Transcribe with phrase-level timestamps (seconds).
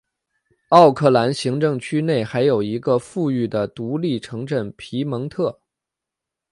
[0.69, 5.59] 奥克兰行政区内还有一个富裕的独立城镇皮蒙特。